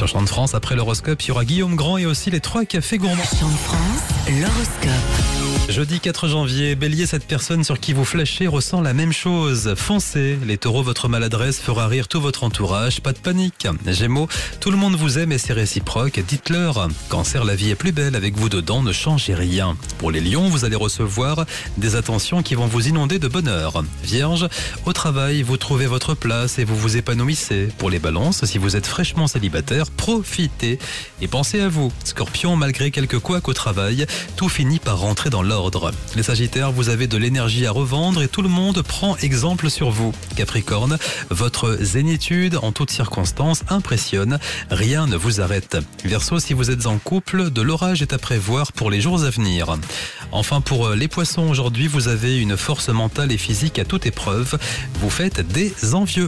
[0.00, 2.64] Sur Chant de France, après l'horoscope, il y aura Guillaume Grand et aussi les trois
[2.64, 3.22] cafés gourmands.
[5.70, 9.74] Jeudi 4 janvier, Bélier, cette personne sur qui vous flashez ressent la même chose.
[9.76, 10.36] Foncez.
[10.44, 13.00] Les taureaux, votre maladresse fera rire tout votre entourage.
[13.00, 13.68] Pas de panique.
[13.86, 14.26] Gémeaux,
[14.58, 16.18] tout le monde vous aime et c'est réciproque.
[16.26, 16.88] Dites-leur.
[17.08, 18.82] Cancer, la vie est plus belle avec vous dedans.
[18.82, 19.76] Ne changez rien.
[19.98, 21.46] Pour les lions, vous allez recevoir
[21.76, 23.84] des attentions qui vont vous inonder de bonheur.
[24.02, 24.48] Vierge,
[24.86, 27.68] au travail, vous trouvez votre place et vous vous épanouissez.
[27.78, 30.80] Pour les balances, si vous êtes fraîchement célibataire, profitez
[31.20, 31.92] et pensez à vous.
[32.02, 35.59] Scorpion, malgré quelques couacs au travail, tout finit par rentrer dans l'ordre.
[36.16, 39.90] Les Sagittaires, vous avez de l'énergie à revendre et tout le monde prend exemple sur
[39.90, 40.12] vous.
[40.36, 44.38] Capricorne, votre zénitude en toutes circonstances impressionne.
[44.70, 45.76] Rien ne vous arrête.
[46.04, 49.30] Verseau, si vous êtes en couple, de l'orage est à prévoir pour les jours à
[49.30, 49.76] venir.
[50.32, 54.58] Enfin, pour les poissons, aujourd'hui, vous avez une force mentale et physique à toute épreuve.
[55.00, 56.18] Vous faites des envieux.